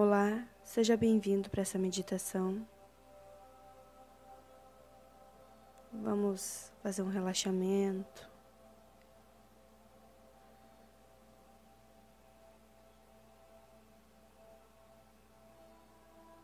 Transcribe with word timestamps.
Olá, 0.00 0.46
seja 0.62 0.96
bem-vindo 0.96 1.50
para 1.50 1.62
essa 1.62 1.76
meditação. 1.76 2.64
Vamos 5.92 6.72
fazer 6.80 7.02
um 7.02 7.08
relaxamento. 7.08 8.30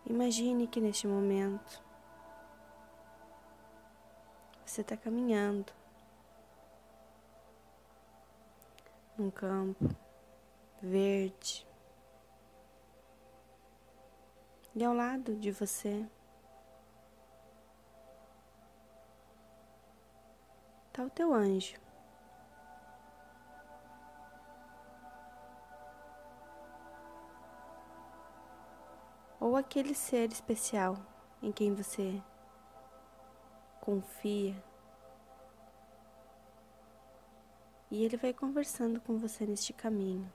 Imagine 0.05 0.67
que 0.67 0.81
neste 0.81 1.07
momento 1.07 1.81
você 4.67 4.81
está 4.81 4.97
caminhando 4.97 5.73
num 9.17 9.31
campo 9.31 9.95
verde 10.83 11.65
e 14.75 14.85
ao 14.85 14.93
lado 14.93 15.37
de 15.37 15.53
você 15.53 16.05
está 20.89 21.05
o 21.05 21.11
teu 21.11 21.33
anjo. 21.33 21.77
Ou 29.39 29.57
aquele 29.57 29.95
ser 29.95 30.33
especial 30.33 30.97
em 31.43 31.53
quem 31.53 31.75
você 31.75 32.21
confia. 33.81 34.57
E 37.91 38.05
ele 38.05 38.17
vai 38.17 38.33
conversando 38.33 39.01
com 39.01 39.19
você 39.19 39.45
neste 39.47 39.73
caminho. 39.73 40.29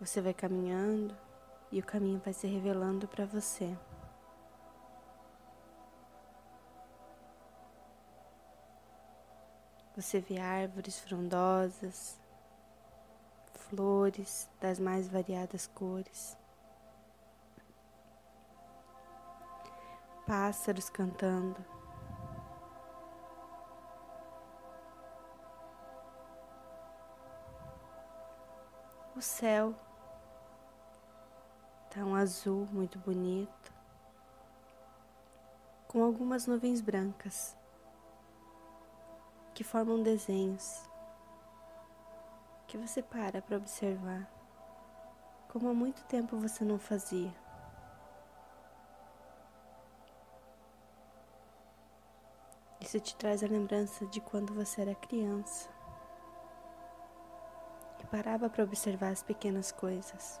Você 0.00 0.20
vai 0.20 0.32
caminhando 0.32 1.16
e 1.72 1.80
o 1.80 1.84
caminho 1.84 2.20
vai 2.24 2.32
se 2.32 2.46
revelando 2.46 3.08
para 3.08 3.26
você. 3.26 3.76
Você 9.96 10.20
vê 10.20 10.38
árvores 10.38 11.00
frondosas, 11.00 12.20
flores 13.52 14.48
das 14.60 14.78
mais 14.78 15.08
variadas 15.08 15.66
cores, 15.66 16.38
pássaros 20.24 20.88
cantando. 20.88 21.56
O 29.16 29.20
céu 29.20 29.74
um 32.04 32.14
azul 32.14 32.66
muito 32.72 32.98
bonito, 32.98 33.72
com 35.86 36.02
algumas 36.02 36.46
nuvens 36.46 36.80
brancas 36.80 37.56
que 39.54 39.64
formam 39.64 40.02
desenhos 40.02 40.88
que 42.68 42.76
você 42.76 43.02
para 43.02 43.40
para 43.40 43.56
observar, 43.56 44.30
como 45.48 45.70
há 45.70 45.74
muito 45.74 46.04
tempo 46.04 46.36
você 46.36 46.64
não 46.64 46.78
fazia. 46.78 47.34
Isso 52.80 53.00
te 53.00 53.16
traz 53.16 53.42
a 53.42 53.46
lembrança 53.46 54.06
de 54.06 54.20
quando 54.20 54.54
você 54.54 54.82
era 54.82 54.94
criança 54.94 55.68
e 58.00 58.06
parava 58.06 58.48
para 58.48 58.64
observar 58.64 59.08
as 59.08 59.22
pequenas 59.22 59.72
coisas. 59.72 60.40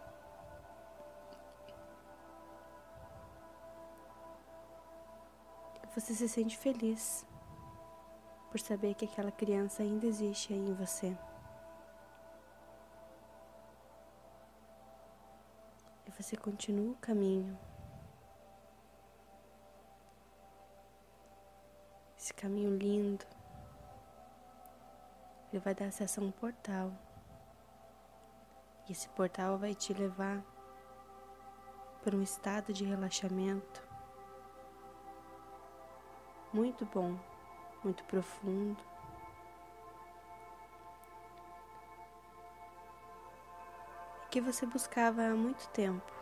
Você 6.00 6.14
se 6.14 6.28
sente 6.28 6.56
feliz 6.56 7.26
por 8.50 8.60
saber 8.60 8.94
que 8.94 9.04
aquela 9.04 9.32
criança 9.32 9.82
ainda 9.82 10.06
existe 10.06 10.52
aí 10.52 10.58
em 10.58 10.72
você. 10.72 11.18
E 16.06 16.10
você 16.10 16.36
continua 16.36 16.92
o 16.92 16.96
caminho. 16.98 17.58
Esse 22.16 22.32
caminho 22.32 22.76
lindo. 22.76 23.26
Ele 25.52 25.60
vai 25.60 25.74
dar 25.74 25.86
acesso 25.86 26.20
a 26.20 26.24
um 26.24 26.30
portal. 26.30 26.92
E 28.88 28.92
esse 28.92 29.08
portal 29.08 29.58
vai 29.58 29.74
te 29.74 29.92
levar 29.92 30.44
para 32.04 32.14
um 32.14 32.22
estado 32.22 32.72
de 32.72 32.84
relaxamento 32.84 33.87
muito 36.58 36.84
bom, 36.86 37.16
muito 37.84 38.02
profundo. 38.04 38.82
Que 44.28 44.40
você 44.40 44.66
buscava 44.66 45.22
há 45.22 45.34
muito 45.36 45.68
tempo. 45.68 46.12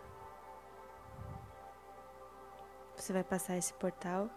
Você 2.95 3.15
vai 3.15 3.25
passar 3.25 3.57
esse 3.57 3.73
portal. 3.73 4.29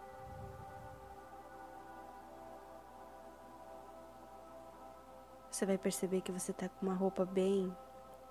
Você 5.50 5.66
vai 5.66 5.76
perceber 5.76 6.22
que 6.22 6.32
você 6.32 6.50
está 6.50 6.66
com 6.66 6.86
uma 6.86 6.94
roupa 6.94 7.26
bem 7.26 7.76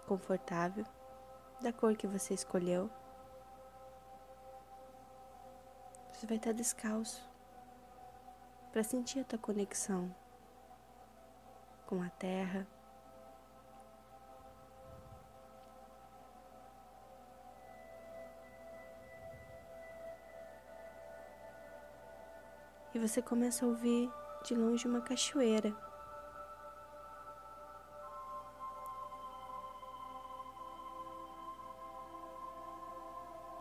confortável, 0.07 0.85
da 1.61 1.71
cor 1.71 1.95
que 1.95 2.07
você 2.07 2.33
escolheu. 2.33 2.89
Você 6.11 6.25
vai 6.25 6.37
estar 6.37 6.51
descalço 6.51 7.28
para 8.71 8.83
sentir 8.83 9.19
a 9.19 9.23
tua 9.23 9.39
conexão 9.39 10.13
com 11.87 12.01
a 12.03 12.09
terra. 12.09 12.67
E 22.93 22.99
você 22.99 23.21
começa 23.21 23.65
a 23.65 23.67
ouvir 23.67 24.11
de 24.43 24.55
longe 24.55 24.87
uma 24.87 25.01
cachoeira. 25.01 25.75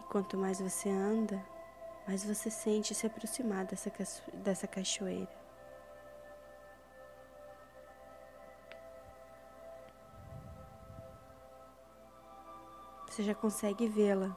E 0.00 0.02
quanto 0.04 0.36
mais 0.36 0.60
você 0.60 0.90
anda, 0.90 1.44
mas 2.08 2.24
você 2.24 2.50
sente 2.50 2.94
se 2.94 3.06
aproximar 3.06 3.66
dessa, 3.66 3.92
dessa 4.32 4.66
cachoeira. 4.66 5.28
Você 13.06 13.22
já 13.22 13.34
consegue 13.34 13.86
vê-la. 13.86 14.34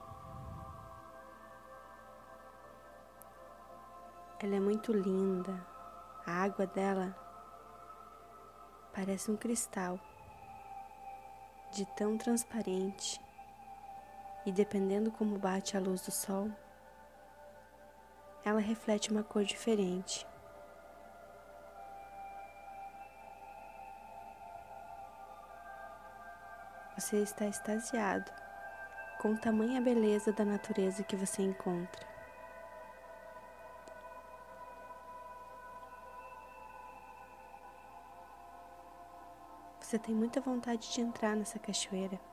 Ela 4.42 4.56
é 4.58 4.60
muito 4.60 4.92
linda. 4.92 5.66
A 6.26 6.44
água 6.44 6.68
dela 6.68 7.16
parece 8.92 9.32
um 9.32 9.38
cristal 9.38 9.98
de 11.72 11.86
tão 11.96 12.18
transparente. 12.18 13.22
E 14.46 14.52
dependendo 14.52 15.10
como 15.10 15.40
bate 15.40 15.78
a 15.78 15.80
luz 15.80 16.02
do 16.02 16.12
sol, 16.12 16.52
ela 18.44 18.60
reflete 18.60 19.12
uma 19.12 19.24
cor 19.24 19.44
diferente. 19.44 20.26
Você 26.98 27.18
está 27.18 27.46
extasiado 27.48 28.32
com 29.20 29.36
tamanha 29.36 29.82
beleza 29.82 30.32
da 30.32 30.46
natureza 30.46 31.04
que 31.04 31.16
você 31.16 31.42
encontra. 31.42 32.06
Você 39.80 40.00
tem 40.00 40.16
muita 40.16 40.40
vontade 40.40 40.92
de 40.94 41.02
entrar 41.02 41.36
nessa 41.36 41.60
cachoeira. 41.60 42.31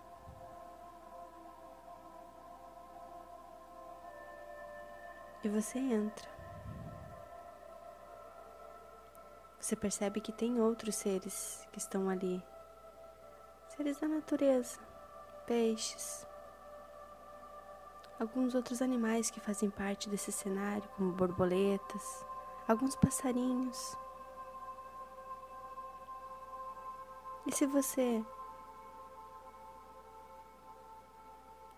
e 5.48 5.50
você 5.50 5.78
entra. 5.78 6.28
Você 9.58 9.74
percebe 9.74 10.20
que 10.20 10.30
tem 10.30 10.60
outros 10.60 10.94
seres 10.94 11.66
que 11.72 11.78
estão 11.78 12.08
ali 12.08 12.42
seres 13.76 13.98
da 13.98 14.08
natureza, 14.08 14.78
peixes, 15.46 16.26
alguns 18.18 18.54
outros 18.54 18.82
animais 18.82 19.30
que 19.30 19.40
fazem 19.40 19.70
parte 19.70 20.08
desse 20.08 20.32
cenário, 20.32 20.88
como 20.96 21.12
borboletas, 21.12 22.26
alguns 22.66 22.96
passarinhos. 22.96 23.96
E 27.46 27.52
se 27.54 27.66
você 27.66 28.24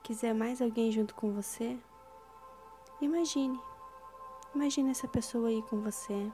quiser 0.02 0.34
mais 0.34 0.61
alguém 0.61 0.90
junto 0.90 1.14
com 1.14 1.32
você, 1.32 1.78
imagine. 3.00 3.61
Imagine 4.55 4.91
essa 4.91 5.06
pessoa 5.06 5.49
aí 5.49 5.62
com 5.62 5.81
você. 5.81 6.31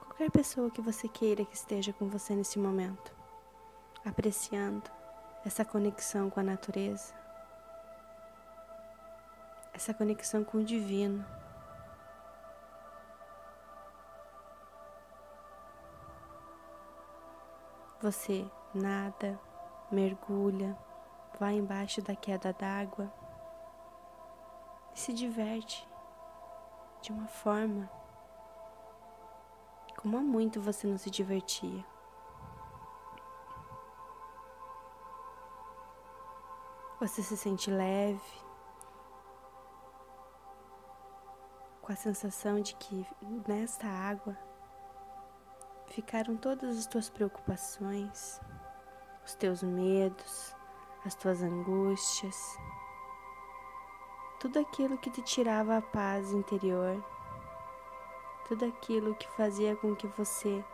Qualquer 0.00 0.30
pessoa 0.30 0.70
que 0.70 0.80
você 0.80 1.08
queira 1.08 1.44
que 1.44 1.56
esteja 1.56 1.92
com 1.92 2.08
você 2.08 2.34
nesse 2.34 2.58
momento, 2.58 3.12
apreciando 4.04 4.88
essa 5.44 5.64
conexão 5.64 6.30
com 6.30 6.38
a 6.38 6.42
natureza, 6.42 7.12
essa 9.72 9.92
conexão 9.92 10.44
com 10.44 10.58
o 10.58 10.64
divino. 10.64 11.24
Você 18.00 18.44
nada, 18.74 19.38
mergulha, 19.90 20.76
vai 21.40 21.54
embaixo 21.54 22.00
da 22.00 22.14
queda 22.14 22.52
d'água 22.52 23.12
e 24.94 24.98
se 24.98 25.12
diverte 25.12 25.88
de 27.00 27.12
uma 27.12 27.26
forma 27.26 27.90
como 30.02 30.16
há 30.16 30.20
muito 30.20 30.60
você 30.60 30.86
não 30.86 30.98
se 30.98 31.08
divertia. 31.08 31.84
Você 36.98 37.22
se 37.22 37.36
sente 37.36 37.70
leve, 37.70 38.42
com 41.80 41.92
a 41.92 41.96
sensação 41.96 42.60
de 42.60 42.74
que 42.74 43.06
nesta 43.46 43.86
água 43.86 44.36
ficaram 45.88 46.36
todas 46.36 46.78
as 46.78 46.86
tuas 46.86 47.08
preocupações, 47.08 48.40
os 49.24 49.34
teus 49.34 49.62
medos, 49.62 50.56
as 51.04 51.14
tuas 51.14 51.42
angústias, 51.42 52.56
tudo 54.42 54.58
aquilo 54.58 54.98
que 54.98 55.08
te 55.08 55.22
tirava 55.22 55.76
a 55.76 55.80
paz 55.80 56.32
interior, 56.32 57.00
tudo 58.48 58.64
aquilo 58.64 59.14
que 59.14 59.28
fazia 59.36 59.76
com 59.76 59.94
que 59.94 60.08
você 60.08 60.64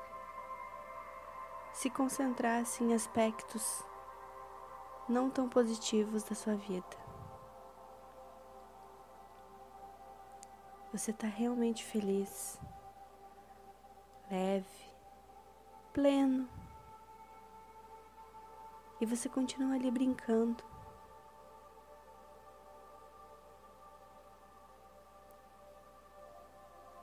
se 1.70 1.90
concentrasse 1.90 2.82
em 2.82 2.94
aspectos 2.94 3.84
não 5.06 5.28
tão 5.28 5.50
positivos 5.50 6.22
da 6.22 6.34
sua 6.34 6.54
vida. 6.54 6.96
Você 10.90 11.10
está 11.10 11.26
realmente 11.26 11.84
feliz, 11.84 12.58
leve, 14.30 14.88
pleno. 15.92 16.48
E 18.98 19.04
você 19.04 19.28
continua 19.28 19.74
ali 19.74 19.90
brincando. 19.90 20.67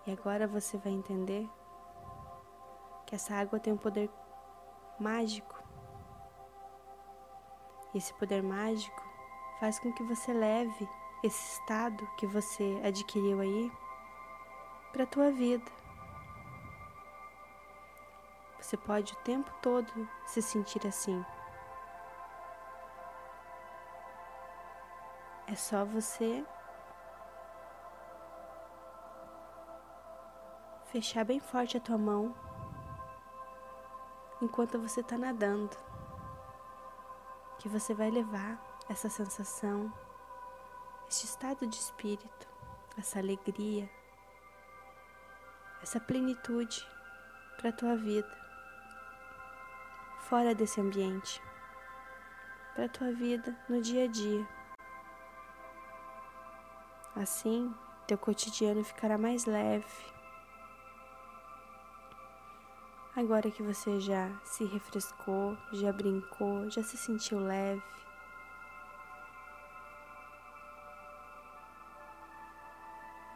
E 0.06 0.12
agora 0.12 0.48
você 0.48 0.78
vai 0.78 0.92
entender 0.92 1.50
que 3.06 3.16
essa 3.16 3.34
água 3.34 3.60
tem 3.60 3.74
um 3.74 3.78
poder 3.78 4.10
mágico. 5.00 5.64
E 7.94 7.98
esse 7.98 8.14
poder 8.14 8.44
mágico 8.44 9.04
faz 9.60 9.80
com 9.80 9.92
que 9.94 10.04
você 10.04 10.32
leve 10.32 10.88
esse 11.24 11.60
estado 11.60 12.06
que 12.18 12.28
você 12.28 12.80
adquiriu 12.84 13.40
aí 13.40 13.72
para 14.92 15.04
a 15.04 15.08
tua 15.08 15.32
vida. 15.32 15.72
Você 18.60 18.78
pode 18.78 19.14
o 19.14 19.18
tempo 19.18 19.52
todo 19.62 20.10
se 20.26 20.42
sentir 20.42 20.86
assim. 20.88 21.24
É 25.48 25.56
só 25.56 25.86
você 25.86 26.44
fechar 30.96 31.26
bem 31.26 31.42
forte 31.42 31.76
a 31.76 31.82
tua 31.82 31.98
mão 31.98 32.34
enquanto 34.42 34.80
você 34.80 35.02
está 35.02 35.18
nadando, 35.18 35.76
que 37.60 37.68
você 37.68 37.94
vai 37.94 38.10
levar 38.10 38.58
essa 38.88 39.10
sensação, 39.10 39.92
este 41.10 41.26
estado 41.26 41.68
de 41.68 41.76
espírito, 41.76 42.48
essa 42.98 43.20
alegria, 43.20 43.90
essa 45.84 46.00
plenitude 46.00 46.88
para 47.58 47.72
a 47.72 47.74
tua 47.74 47.98
vida 47.98 48.34
fora 50.30 50.56
desse 50.56 50.80
ambiente, 50.80 51.44
para 52.74 52.86
a 52.86 52.90
tua 52.90 53.12
vida 53.12 53.54
no 53.68 53.82
dia 53.82 54.06
a 54.06 54.08
dia. 54.08 54.48
Assim, 57.18 57.76
teu 58.08 58.18
cotidiano 58.18 58.82
ficará 58.82 59.18
mais 59.18 59.44
leve. 59.44 60.15
Agora 63.16 63.50
que 63.50 63.64
você 63.64 63.98
já 64.02 64.30
se 64.44 64.66
refrescou, 64.66 65.58
já 65.72 65.94
brincou, 65.94 66.70
já 66.70 66.84
se 66.84 66.98
sentiu 66.98 67.40
leve, 67.40 67.82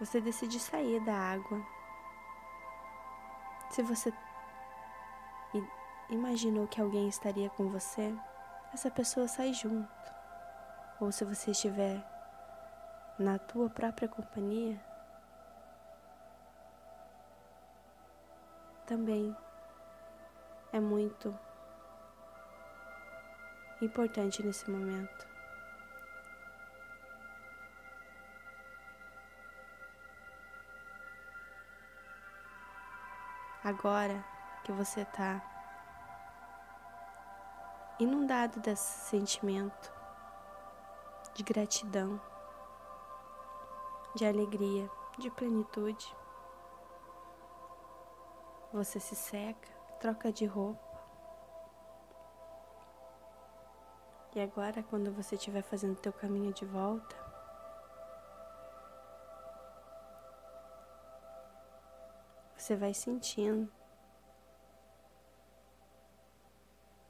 você 0.02 0.20
decide 0.20 0.60
sair 0.60 1.00
da 1.06 1.14
água. 1.14 1.66
Se 3.72 3.82
você 3.82 4.14
imaginou 6.10 6.68
que 6.68 6.82
alguém 6.82 7.08
estaria 7.08 7.50
com 7.50 7.70
você, 7.70 8.14
essa 8.74 8.92
pessoa 8.92 9.30
sai 9.30 9.54
junto. 9.54 9.90
Ou 11.00 11.10
se 11.10 11.24
você 11.24 11.52
estiver 11.52 12.04
na 13.18 13.40
tua 13.40 13.70
própria 13.70 14.10
companhia, 14.10 14.78
também 18.86 19.34
é 20.72 20.80
muito 20.80 21.38
importante 23.82 24.44
nesse 24.44 24.70
momento. 24.70 25.28
Agora 33.64 34.24
que 34.64 34.72
você 34.72 35.02
está 35.02 35.42
inundado 38.00 38.60
desse 38.62 39.10
sentimento 39.10 39.94
de 41.34 41.44
gratidão, 41.44 42.20
de 44.16 44.26
alegria, 44.26 44.90
de 45.18 45.30
plenitude. 45.30 46.16
Você 48.72 49.00
se 49.00 49.16
seca, 49.16 49.70
troca 50.00 50.32
de 50.32 50.46
roupa. 50.46 50.90
E 54.36 54.40
agora, 54.40 54.82
quando 54.84 55.12
você 55.12 55.36
estiver 55.36 55.62
fazendo 55.62 56.00
teu 56.00 56.14
caminho 56.14 56.54
de 56.54 56.64
volta, 56.64 57.16
você 62.56 62.76
vai 62.76 62.94
sentindo 62.94 63.70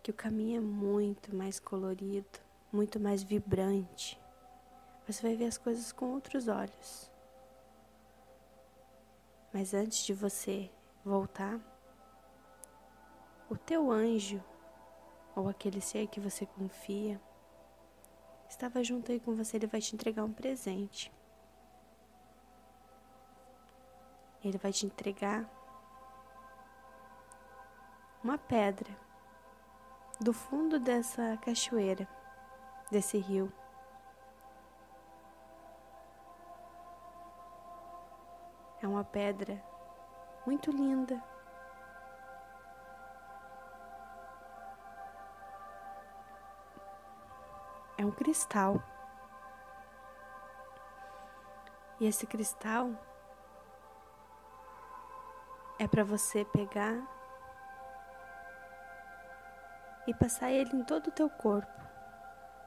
que 0.02 0.10
o 0.10 0.14
caminho 0.14 0.58
é 0.58 0.62
muito 0.62 1.36
mais 1.36 1.60
colorido, 1.60 2.40
muito 2.72 3.00
mais 3.00 3.22
vibrante. 3.22 4.20
Você 5.06 5.22
vai 5.22 5.36
ver 5.36 5.46
as 5.46 5.58
coisas 5.58 5.92
com 5.92 6.14
outros 6.14 6.48
olhos. 6.48 7.12
Mas 9.54 9.74
antes 9.74 10.06
de 10.06 10.14
você 10.14 10.72
voltar, 11.04 11.60
o 13.50 13.58
teu 13.58 13.92
anjo, 13.92 14.44
ou 15.36 15.50
aquele 15.50 15.82
ser 15.82 16.08
que 16.08 16.20
você 16.20 16.46
confia, 16.46 17.20
estava 18.48 18.84
junto 18.84 19.12
aí 19.12 19.20
com 19.20 19.36
você, 19.36 19.58
ele 19.58 19.68
vai 19.68 19.82
te 19.82 19.96
entregar 19.96 20.24
um 20.24 20.34
presente. 20.34 21.12
Ele 24.44 24.58
vai 24.58 24.72
te 24.72 24.86
entregar 24.86 25.50
uma 28.24 28.38
pedra 28.38 28.96
do 30.20 30.34
fundo 30.34 30.80
dessa 30.80 31.38
cachoeira, 31.38 32.08
desse 32.92 33.18
rio. 33.18 33.52
É 38.82 38.88
uma 38.88 39.04
pedra 39.04 39.62
muito 40.46 40.72
linda. 40.72 41.22
Um 48.10 48.12
cristal. 48.12 48.82
E 52.00 52.06
esse 52.06 52.26
cristal 52.26 52.90
é 55.78 55.88
para 55.88 56.04
você 56.04 56.44
pegar 56.46 56.98
e 60.08 60.14
passar 60.14 60.52
ele 60.52 60.76
em 60.76 60.84
todo 60.84 61.08
o 61.08 61.12
teu 61.12 61.30
corpo, 61.30 61.82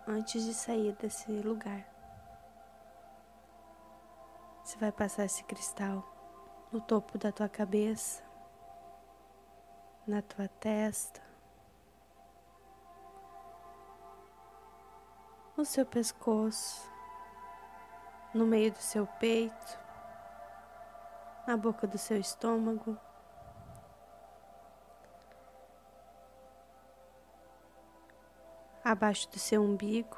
antes 0.06 0.44
de 0.44 0.54
sair 0.54 0.92
desse 0.96 1.30
lugar. 1.40 1.84
Você 4.62 4.78
vai 4.78 4.92
passar 4.92 5.24
esse 5.24 5.42
cristal 5.44 6.04
no 6.70 6.80
topo 6.80 7.18
da 7.18 7.32
tua 7.32 7.48
cabeça, 7.48 8.22
na 10.06 10.20
tua 10.20 10.46
testa, 10.48 11.21
no 15.62 15.66
seu 15.66 15.86
pescoço, 15.86 16.90
no 18.34 18.44
meio 18.44 18.72
do 18.72 18.78
seu 18.78 19.06
peito, 19.06 19.78
na 21.46 21.56
boca 21.56 21.86
do 21.86 21.96
seu 21.96 22.16
estômago. 22.16 22.98
Abaixo 28.82 29.30
do 29.30 29.38
seu 29.38 29.62
umbigo, 29.62 30.16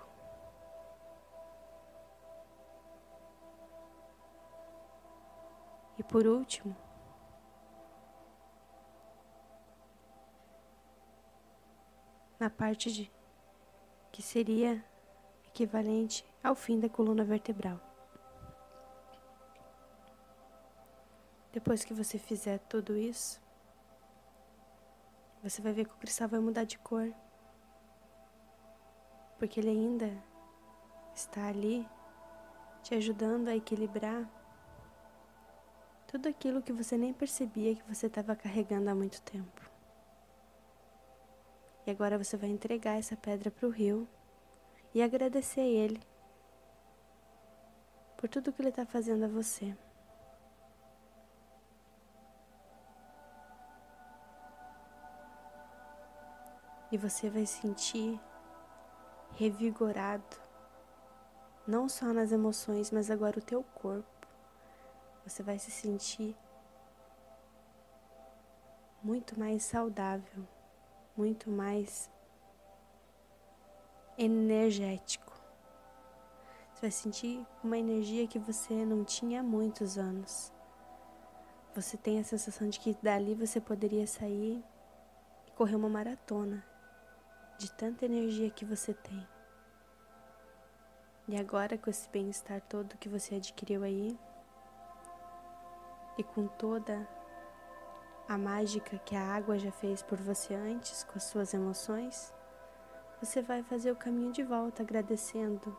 e 5.99 6.03
por 6.03 6.27
último, 6.27 6.75
na 12.41 12.49
parte 12.49 12.91
de 12.91 13.13
que 14.11 14.23
seria 14.23 14.83
equivalente 15.55 16.25
ao 16.43 16.57
fim 16.57 16.81
da 16.81 16.89
coluna 16.89 17.23
vertebral. 17.23 17.81
Depois 21.53 21.85
que 21.85 21.95
você 21.95 22.19
fizer 22.19 22.59
tudo 22.69 22.97
isso, 22.97 23.41
você 25.41 25.63
vai 25.63 25.73
ver 25.73 25.85
que 25.85 25.95
o 25.95 25.99
cristal 25.99 26.29
vai 26.29 26.41
mudar 26.41 26.65
de 26.65 26.77
cor. 26.79 27.15
Porque 29.39 29.61
ele 29.61 29.71
ainda 29.71 30.11
está 31.15 31.47
ali 31.47 31.89
te 32.83 32.97
ajudando 32.97 33.47
a 33.47 33.55
equilibrar 33.55 34.29
tudo 36.09 36.29
aquilo 36.29 36.63
que 36.63 36.73
você 36.73 36.99
nem 36.99 37.13
percebia 37.13 37.77
que 37.77 37.83
você 37.89 38.09
estava 38.09 38.35
carregando 38.35 38.91
há 38.91 38.95
muito 38.95 39.23
tempo. 39.23 39.71
E 41.87 41.91
agora 41.93 42.19
você 42.19 42.37
vai 42.37 42.49
entregar 42.51 42.99
essa 42.99 43.17
pedra 43.17 43.51
para 43.51 43.69
o 43.69 43.71
rio 43.71 44.09
e 44.95 45.03
agradecer 45.03 45.61
a 45.61 45.65
ele 45.65 46.01
por 48.17 48.29
tudo 48.29 48.53
que 48.53 48.63
ele 48.63 48.69
está 48.69 48.87
fazendo 48.87 49.25
a 49.25 49.29
você. 49.29 49.77
E 56.93 56.97
você 56.97 57.29
vai 57.29 57.45
sentir 57.45 58.21
revigorado, 59.33 60.37
não 61.67 61.89
só 61.89 62.13
nas 62.13 62.31
emoções, 62.31 62.93
mas 62.93 63.11
agora 63.11 63.39
o 63.39 63.43
teu 63.43 63.65
corpo. 63.65 64.29
Você 65.27 65.43
vai 65.43 65.59
se 65.59 65.73
sentir 65.73 66.37
muito 69.03 69.39
mais 69.39 69.65
saudável, 69.65 70.47
muito 71.17 71.51
mais 71.51 72.09
energético. 74.17 75.33
Você 76.73 76.81
vai 76.81 76.91
sentir 76.91 77.47
uma 77.63 77.79
energia 77.79 78.27
que 78.27 78.39
você 78.39 78.85
não 78.85 79.05
tinha 79.05 79.41
há 79.41 79.43
muitos 79.43 79.97
anos. 79.97 80.53
Você 81.75 81.97
tem 81.97 82.21
a 82.21 82.25
sensação 82.25 82.69
de 82.69 82.79
que 82.79 82.97
dali 83.03 83.35
você 83.35 83.61
poderia 83.61 84.07
sair 84.07 84.65
e 85.47 85.51
correr 85.53 85.77
uma 85.77 85.89
maratona 85.89 86.65
de 87.59 87.71
tanta 87.73 88.05
energia 88.05 88.51
que 88.51 88.65
você 88.65 88.95
tem. 88.95 89.27
E 91.27 91.37
agora, 91.39 91.79
com 91.79 91.89
esse 91.89 92.09
bem-estar 92.11 92.61
todo 92.61 92.99
que 92.99 93.09
você 93.09 93.37
adquiriu 93.37 93.83
aí, 93.83 94.19
e 96.17 96.23
com 96.23 96.47
toda 96.47 97.09
a 98.29 98.39
mágica 98.39 98.99
que 98.99 99.17
a 99.17 99.35
água 99.35 99.59
já 99.59 99.71
fez 99.73 100.03
por 100.03 100.19
você 100.21 100.55
antes, 100.55 101.03
com 101.05 101.17
as 101.17 101.25
suas 101.25 101.53
emoções, 101.53 102.33
você 103.25 103.41
vai 103.41 103.63
fazer 103.63 103.91
o 103.91 103.97
caminho 103.97 104.31
de 104.33 104.43
volta 104.43 104.83
agradecendo 104.83 105.75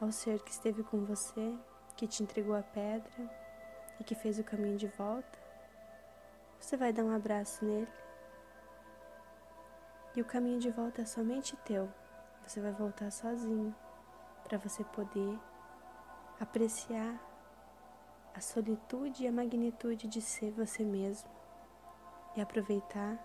ao 0.00 0.12
ser 0.12 0.40
que 0.44 0.52
esteve 0.52 0.84
com 0.84 1.04
você, 1.04 1.58
que 1.96 2.06
te 2.06 2.22
entregou 2.22 2.54
a 2.54 2.62
pedra 2.62 3.28
e 3.98 4.04
que 4.04 4.14
fez 4.14 4.38
o 4.38 4.44
caminho 4.44 4.76
de 4.76 4.86
volta. 4.86 5.38
Você 6.60 6.76
vai 6.76 6.92
dar 6.92 7.02
um 7.02 7.12
abraço 7.12 7.64
nele 7.64 7.92
e 10.14 10.20
o 10.20 10.24
caminho 10.24 10.60
de 10.60 10.70
volta 10.70 11.02
é 11.02 11.04
somente 11.04 11.56
teu. 11.64 11.92
Você 12.46 12.60
vai 12.60 12.70
voltar 12.70 13.10
sozinho 13.10 13.74
para 14.44 14.56
você 14.56 14.84
poder 14.84 15.36
apreciar 16.38 17.20
a 18.32 18.40
solitude 18.40 19.24
e 19.24 19.26
a 19.26 19.32
magnitude 19.32 20.06
de 20.06 20.20
ser 20.20 20.52
você 20.52 20.84
mesmo 20.84 21.28
e 22.36 22.40
aproveitar 22.40 23.18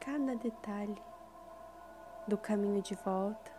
cada 0.00 0.34
detalhe 0.36 1.15
do 2.26 2.36
caminho 2.36 2.82
de 2.82 2.94
volta, 2.96 3.52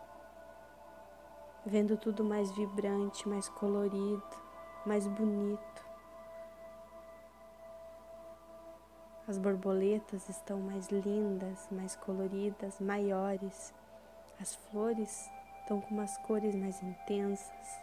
vendo 1.65 1.97
tudo 1.97 2.23
mais 2.23 2.51
vibrante, 2.51 3.27
mais 3.27 3.47
colorido, 3.49 4.37
mais 4.85 5.07
bonito. 5.07 5.87
As 9.27 9.37
borboletas 9.37 10.29
estão 10.29 10.59
mais 10.59 10.87
lindas, 10.87 11.67
mais 11.69 11.95
coloridas, 11.97 12.79
maiores. 12.79 13.73
As 14.39 14.55
flores 14.55 15.29
estão 15.59 15.81
com 15.81 15.93
umas 15.93 16.17
cores 16.19 16.55
mais 16.55 16.81
intensas. 16.81 17.81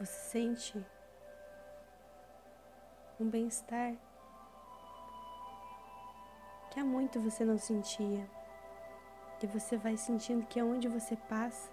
Você 0.00 0.12
sente 0.12 0.86
um 3.20 3.30
bem-estar 3.30 3.94
que 6.72 6.80
há 6.80 6.84
muito 6.84 7.20
você 7.20 7.44
não 7.44 7.58
sentia. 7.58 8.26
E 9.42 9.46
você 9.46 9.76
vai 9.76 9.94
sentindo 9.98 10.46
que 10.46 10.58
aonde 10.58 10.88
você 10.88 11.14
passa, 11.28 11.70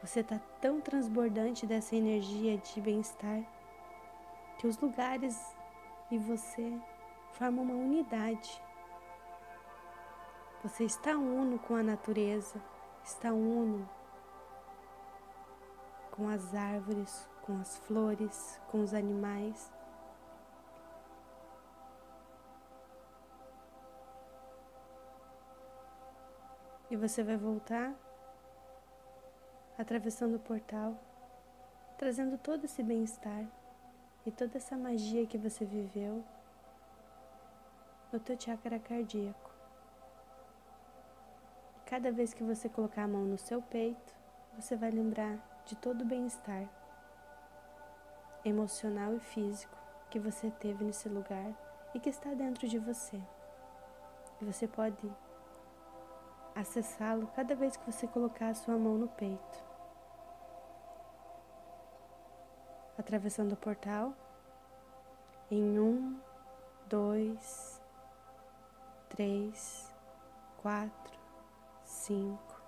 você 0.00 0.20
está 0.20 0.38
tão 0.60 0.80
transbordante 0.80 1.66
dessa 1.66 1.96
energia 1.96 2.56
de 2.58 2.80
bem-estar 2.80 3.42
que 4.56 4.68
os 4.68 4.78
lugares 4.78 5.36
e 6.12 6.16
você 6.16 6.80
formam 7.32 7.64
uma 7.64 7.74
unidade. 7.74 8.62
Você 10.62 10.84
está 10.84 11.16
uno 11.16 11.58
com 11.58 11.74
a 11.74 11.82
natureza, 11.82 12.62
está 13.02 13.32
uno 13.32 13.88
com 16.12 16.28
as 16.28 16.54
árvores, 16.54 17.28
com 17.42 17.60
as 17.60 17.78
flores, 17.78 18.60
com 18.70 18.80
os 18.80 18.94
animais. 18.94 19.72
E 26.90 26.96
você 26.96 27.22
vai 27.22 27.36
voltar 27.36 27.94
atravessando 29.76 30.36
o 30.36 30.40
portal, 30.40 30.94
trazendo 31.96 32.38
todo 32.38 32.64
esse 32.64 32.82
bem-estar 32.82 33.44
e 34.26 34.30
toda 34.30 34.56
essa 34.56 34.76
magia 34.76 35.26
que 35.26 35.38
você 35.38 35.64
viveu 35.64 36.24
no 38.10 38.18
teu 38.18 38.40
chakra 38.40 38.78
cardíaco. 38.78 39.50
E 41.76 41.90
cada 41.90 42.10
vez 42.10 42.32
que 42.32 42.42
você 42.42 42.68
colocar 42.68 43.04
a 43.04 43.08
mão 43.08 43.24
no 43.24 43.38
seu 43.38 43.60
peito, 43.60 44.14
você 44.56 44.74
vai 44.74 44.90
lembrar 44.90 45.38
de 45.66 45.76
todo 45.76 46.02
o 46.02 46.06
bem-estar 46.06 46.68
emocional 48.44 49.14
e 49.14 49.20
físico 49.20 49.76
que 50.10 50.18
você 50.18 50.50
teve 50.50 50.84
nesse 50.84 51.08
lugar 51.08 51.52
e 51.94 52.00
que 52.00 52.08
está 52.08 52.32
dentro 52.34 52.66
de 52.66 52.78
você. 52.78 53.20
E 54.40 54.44
você 54.44 54.66
pode 54.66 55.10
acessá-lo 56.60 57.26
cada 57.34 57.54
vez 57.54 57.76
que 57.76 57.90
você 57.90 58.06
colocar 58.06 58.48
a 58.48 58.54
sua 58.54 58.76
mão 58.76 58.98
no 58.98 59.08
peito. 59.08 59.68
atravessando 62.98 63.52
o 63.52 63.56
portal 63.56 64.12
em 65.50 65.78
um, 65.78 66.20
dois, 66.88 67.80
três, 69.08 69.94
quatro, 70.60 71.18
cinco, 71.84 72.60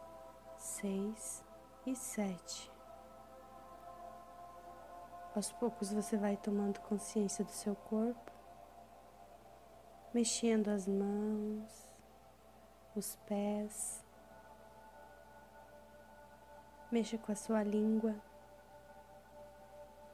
seis 0.57 1.45
e 1.85 1.97
sete. 1.97 2.71
Aos 5.35 5.53
poucos 5.53 5.93
você 5.93 6.17
vai 6.17 6.37
tomando 6.37 6.81
consciência 6.81 7.45
do 7.45 7.51
seu 7.51 7.75
corpo, 7.75 8.33
mexendo 10.15 10.69
as 10.69 10.87
mãos, 10.87 11.90
os 12.95 13.17
pés, 13.27 14.05
mexa 16.91 17.17
com 17.19 17.33
a 17.33 17.35
sua 17.35 17.63
língua. 17.63 18.15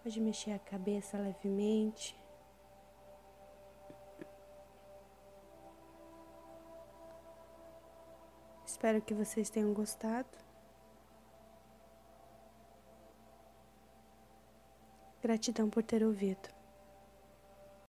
Pode 0.03 0.21
mexer 0.21 0.53
a 0.53 0.59
cabeça 0.59 1.19
levemente. 1.19 2.17
Espero 8.65 9.01
que 9.01 9.15
vocês 9.15 9.51
tenham 9.51 9.73
gostado. 9.73 10.29
Gratidão 15.23 15.69
por 15.69 15.83
ter 15.83 16.05
ouvido. 16.05 16.56